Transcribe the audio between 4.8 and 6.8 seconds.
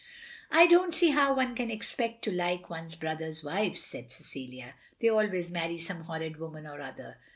"They always marry some horrid woman